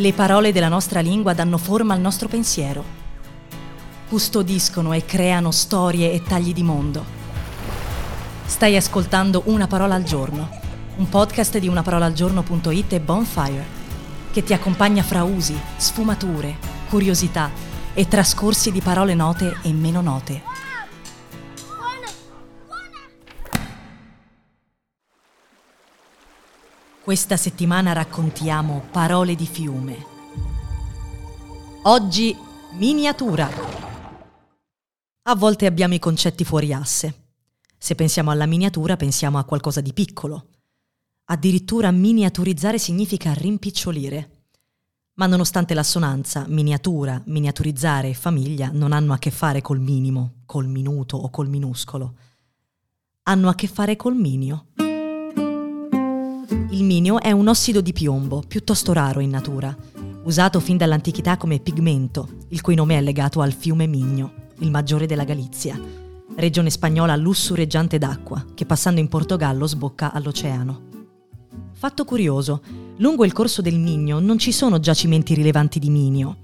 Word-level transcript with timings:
Le 0.00 0.14
parole 0.14 0.50
della 0.50 0.68
nostra 0.68 1.00
lingua 1.00 1.34
danno 1.34 1.58
forma 1.58 1.92
al 1.92 2.00
nostro 2.00 2.26
pensiero. 2.26 2.82
Custodiscono 4.08 4.94
e 4.94 5.04
creano 5.04 5.50
storie 5.50 6.10
e 6.12 6.22
tagli 6.22 6.54
di 6.54 6.62
mondo. 6.62 7.04
Stai 8.46 8.76
ascoltando 8.76 9.42
Una 9.44 9.66
parola 9.66 9.96
al 9.96 10.02
giorno, 10.02 10.48
un 10.96 11.06
podcast 11.06 11.58
di 11.58 11.68
unaparolaalgiorno.it 11.68 12.94
e 12.94 13.00
Bonfire, 13.00 13.66
che 14.32 14.42
ti 14.42 14.54
accompagna 14.54 15.02
fra 15.02 15.22
usi, 15.22 15.60
sfumature, 15.76 16.56
curiosità 16.88 17.50
e 17.92 18.08
trascorsi 18.08 18.72
di 18.72 18.80
parole 18.80 19.12
note 19.12 19.58
e 19.60 19.70
meno 19.74 20.00
note. 20.00 20.69
Questa 27.10 27.36
settimana 27.36 27.92
raccontiamo 27.92 28.84
parole 28.92 29.34
di 29.34 29.44
fiume. 29.44 30.06
Oggi 31.82 32.36
miniatura. 32.74 33.50
A 35.22 35.34
volte 35.34 35.66
abbiamo 35.66 35.94
i 35.94 35.98
concetti 35.98 36.44
fuori 36.44 36.72
asse. 36.72 37.30
Se 37.76 37.96
pensiamo 37.96 38.30
alla 38.30 38.46
miniatura 38.46 38.96
pensiamo 38.96 39.38
a 39.38 39.44
qualcosa 39.44 39.80
di 39.80 39.92
piccolo. 39.92 40.50
Addirittura 41.24 41.90
miniaturizzare 41.90 42.78
significa 42.78 43.32
rimpicciolire. 43.32 44.44
Ma 45.14 45.26
nonostante 45.26 45.74
l'assonanza, 45.74 46.44
miniatura, 46.46 47.20
miniaturizzare 47.26 48.10
e 48.10 48.14
famiglia 48.14 48.70
non 48.72 48.92
hanno 48.92 49.14
a 49.14 49.18
che 49.18 49.32
fare 49.32 49.60
col 49.60 49.80
minimo, 49.80 50.42
col 50.46 50.68
minuto 50.68 51.16
o 51.16 51.28
col 51.28 51.48
minuscolo. 51.48 52.14
Hanno 53.24 53.48
a 53.48 53.56
che 53.56 53.66
fare 53.66 53.96
col 53.96 54.14
minio. 54.14 54.66
Il 56.50 56.82
minio 56.82 57.20
è 57.20 57.30
un 57.30 57.46
ossido 57.46 57.80
di 57.80 57.92
piombo, 57.92 58.42
piuttosto 58.46 58.92
raro 58.92 59.20
in 59.20 59.30
natura, 59.30 59.76
usato 60.24 60.58
fin 60.58 60.76
dall'antichità 60.76 61.36
come 61.36 61.60
pigmento, 61.60 62.28
il 62.48 62.60
cui 62.60 62.74
nome 62.74 62.98
è 62.98 63.00
legato 63.00 63.40
al 63.40 63.52
fiume 63.52 63.86
Minio, 63.86 64.48
il 64.58 64.70
maggiore 64.70 65.06
della 65.06 65.22
Galizia, 65.22 65.80
regione 66.34 66.70
spagnola 66.70 67.14
lussureggiante 67.14 67.98
d'acqua, 67.98 68.44
che 68.52 68.66
passando 68.66 68.98
in 68.98 69.06
Portogallo 69.06 69.64
sbocca 69.68 70.12
all'oceano. 70.12 70.88
Fatto 71.72 72.04
curioso, 72.04 72.62
lungo 72.96 73.24
il 73.24 73.32
corso 73.32 73.62
del 73.62 73.78
Minio 73.78 74.18
non 74.18 74.38
ci 74.38 74.50
sono 74.50 74.80
giacimenti 74.80 75.34
rilevanti 75.34 75.78
di 75.78 75.88
minio. 75.88 76.36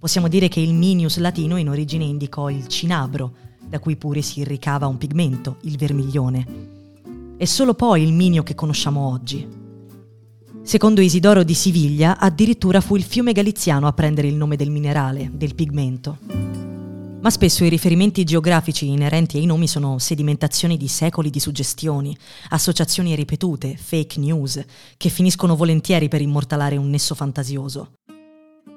Possiamo 0.00 0.26
dire 0.26 0.48
che 0.48 0.58
il 0.58 0.74
minius 0.74 1.18
latino 1.18 1.56
in 1.56 1.68
origine 1.68 2.04
indicò 2.04 2.50
il 2.50 2.66
cinabro, 2.66 3.34
da 3.68 3.78
cui 3.78 3.96
pure 3.96 4.20
si 4.20 4.42
ricava 4.42 4.88
un 4.88 4.98
pigmento, 4.98 5.58
il 5.62 5.76
vermiglione. 5.76 6.77
È 7.38 7.44
solo 7.44 7.74
poi 7.74 8.02
il 8.02 8.12
minio 8.12 8.42
che 8.42 8.56
conosciamo 8.56 9.12
oggi. 9.12 9.46
Secondo 10.60 11.00
Isidoro 11.00 11.44
di 11.44 11.54
Siviglia, 11.54 12.18
addirittura 12.18 12.80
fu 12.80 12.96
il 12.96 13.04
fiume 13.04 13.30
galiziano 13.30 13.86
a 13.86 13.92
prendere 13.92 14.26
il 14.26 14.34
nome 14.34 14.56
del 14.56 14.70
minerale, 14.70 15.30
del 15.32 15.54
pigmento. 15.54 16.18
Ma 17.20 17.30
spesso 17.30 17.62
i 17.62 17.68
riferimenti 17.68 18.24
geografici 18.24 18.88
inerenti 18.88 19.38
ai 19.38 19.46
nomi 19.46 19.68
sono 19.68 20.00
sedimentazioni 20.00 20.76
di 20.76 20.88
secoli 20.88 21.30
di 21.30 21.38
suggestioni, 21.38 22.16
associazioni 22.48 23.14
ripetute, 23.14 23.76
fake 23.76 24.18
news, 24.18 24.60
che 24.96 25.08
finiscono 25.08 25.54
volentieri 25.54 26.08
per 26.08 26.20
immortalare 26.20 26.76
un 26.76 26.90
nesso 26.90 27.14
fantasioso. 27.14 27.92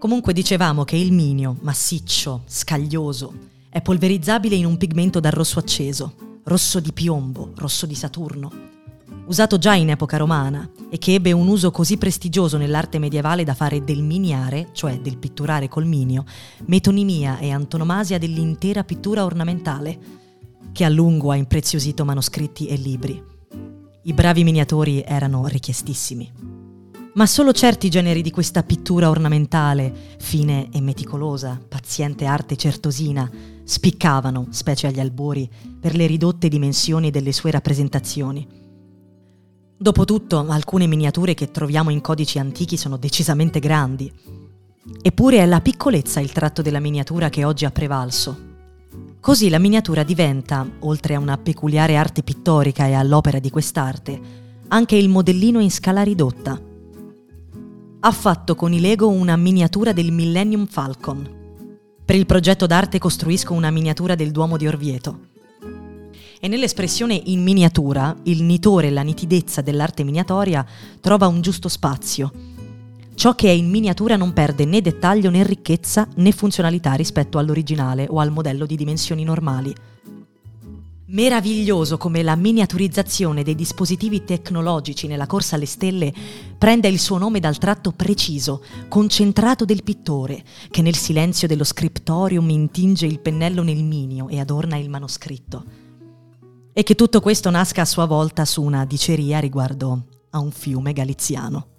Comunque 0.00 0.32
dicevamo 0.32 0.82
che 0.82 0.96
il 0.96 1.12
minio, 1.12 1.58
massiccio, 1.60 2.42
scaglioso, 2.46 3.32
è 3.68 3.80
polverizzabile 3.80 4.56
in 4.56 4.66
un 4.66 4.76
pigmento 4.76 5.20
dal 5.20 5.30
rosso 5.30 5.60
acceso, 5.60 6.26
rosso 6.48 6.80
di 6.80 6.92
piombo, 6.92 7.52
rosso 7.56 7.84
di 7.84 7.94
Saturno, 7.94 8.50
usato 9.26 9.58
già 9.58 9.74
in 9.74 9.90
epoca 9.90 10.16
romana 10.16 10.68
e 10.88 10.96
che 10.96 11.12
ebbe 11.12 11.30
un 11.32 11.46
uso 11.46 11.70
così 11.70 11.98
prestigioso 11.98 12.56
nell'arte 12.56 12.98
medievale 12.98 13.44
da 13.44 13.52
fare 13.52 13.84
del 13.84 14.02
miniare, 14.02 14.70
cioè 14.72 14.98
del 14.98 15.18
pitturare 15.18 15.68
col 15.68 15.84
minio, 15.84 16.24
metonimia 16.64 17.38
e 17.38 17.50
antonomasia 17.50 18.18
dell'intera 18.18 18.82
pittura 18.82 19.24
ornamentale, 19.24 19.98
che 20.72 20.84
a 20.84 20.88
lungo 20.88 21.30
ha 21.30 21.36
impreziosito 21.36 22.06
manoscritti 22.06 22.66
e 22.66 22.76
libri. 22.76 23.22
I 24.04 24.12
bravi 24.14 24.42
miniatori 24.42 25.02
erano 25.06 25.46
richiestissimi. 25.46 26.47
Ma 27.14 27.26
solo 27.26 27.52
certi 27.52 27.88
generi 27.88 28.22
di 28.22 28.30
questa 28.30 28.62
pittura 28.62 29.10
ornamentale, 29.10 29.92
fine 30.18 30.68
e 30.70 30.80
meticolosa, 30.80 31.60
paziente 31.68 32.26
arte 32.26 32.56
certosina, 32.56 33.28
spiccavano, 33.64 34.46
specie 34.50 34.86
agli 34.86 35.00
albori, 35.00 35.50
per 35.80 35.94
le 35.94 36.06
ridotte 36.06 36.48
dimensioni 36.48 37.10
delle 37.10 37.32
sue 37.32 37.50
rappresentazioni 37.50 38.66
Dopotutto, 39.80 40.44
alcune 40.48 40.88
miniature 40.88 41.34
che 41.34 41.52
troviamo 41.52 41.90
in 41.90 42.00
codici 42.00 42.40
antichi 42.40 42.76
sono 42.76 42.96
decisamente 42.96 43.60
grandi. 43.60 44.12
Eppure 45.00 45.38
è 45.38 45.46
la 45.46 45.60
piccolezza 45.60 46.18
il 46.18 46.32
tratto 46.32 46.62
della 46.62 46.80
miniatura 46.80 47.28
che 47.28 47.44
oggi 47.44 47.64
ha 47.64 47.70
prevalso. 47.70 48.46
Così 49.20 49.48
la 49.48 49.60
miniatura 49.60 50.02
diventa, 50.02 50.68
oltre 50.80 51.14
a 51.14 51.20
una 51.20 51.38
peculiare 51.38 51.94
arte 51.94 52.24
pittorica 52.24 52.88
e 52.88 52.94
all'opera 52.94 53.38
di 53.38 53.50
quest'arte, 53.50 54.20
anche 54.66 54.96
il 54.96 55.08
modellino 55.08 55.60
in 55.60 55.70
scala 55.70 56.02
ridotta. 56.02 56.60
Ha 58.00 58.12
fatto 58.12 58.54
con 58.54 58.72
i 58.72 58.78
Lego 58.78 59.08
una 59.08 59.34
miniatura 59.36 59.92
del 59.92 60.12
Millennium 60.12 60.66
Falcon. 60.66 61.28
Per 62.04 62.14
il 62.14 62.26
progetto 62.26 62.66
d'arte 62.66 63.00
costruisco 63.00 63.54
una 63.54 63.72
miniatura 63.72 64.14
del 64.14 64.30
Duomo 64.30 64.56
di 64.56 64.68
Orvieto 64.68 65.26
e 66.40 66.46
nell'espressione 66.46 67.20
in 67.24 67.42
miniatura 67.42 68.14
il 68.24 68.44
nitore 68.44 68.86
e 68.86 68.90
la 68.90 69.02
nitidezza 69.02 69.62
dell'arte 69.62 70.04
miniatoria 70.04 70.64
trova 71.00 71.26
un 71.26 71.40
giusto 71.40 71.68
spazio. 71.68 72.30
Ciò 73.16 73.34
che 73.34 73.48
è 73.48 73.52
in 73.52 73.68
miniatura 73.68 74.14
non 74.14 74.32
perde 74.32 74.64
né 74.64 74.80
dettaglio 74.80 75.28
né 75.30 75.42
ricchezza 75.42 76.06
né 76.16 76.30
funzionalità 76.30 76.92
rispetto 76.92 77.36
all'originale 77.38 78.06
o 78.08 78.20
al 78.20 78.30
modello 78.30 78.64
di 78.64 78.76
dimensioni 78.76 79.24
normali. 79.24 79.74
Meraviglioso 81.10 81.96
come 81.96 82.22
la 82.22 82.36
miniaturizzazione 82.36 83.42
dei 83.42 83.54
dispositivi 83.54 84.24
tecnologici 84.24 85.06
nella 85.06 85.26
corsa 85.26 85.56
alle 85.56 85.64
stelle 85.64 86.12
prenda 86.58 86.86
il 86.86 86.98
suo 86.98 87.16
nome 87.16 87.40
dal 87.40 87.56
tratto 87.56 87.92
preciso, 87.92 88.62
concentrato 88.88 89.64
del 89.64 89.82
pittore, 89.82 90.44
che 90.70 90.82
nel 90.82 90.96
silenzio 90.96 91.48
dello 91.48 91.64
scriptorium 91.64 92.50
intinge 92.50 93.06
il 93.06 93.20
pennello 93.20 93.62
nel 93.62 93.82
minio 93.82 94.28
e 94.28 94.38
adorna 94.38 94.76
il 94.76 94.90
manoscritto 94.90 95.64
e 96.74 96.82
che 96.82 96.94
tutto 96.94 97.22
questo 97.22 97.48
nasca 97.48 97.80
a 97.80 97.86
sua 97.86 98.04
volta 98.04 98.44
su 98.44 98.62
una 98.62 98.84
diceria 98.84 99.38
riguardo 99.38 100.04
a 100.30 100.38
un 100.38 100.50
fiume 100.50 100.92
galiziano. 100.92 101.77